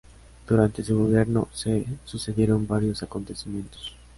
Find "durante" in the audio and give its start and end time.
0.49-0.83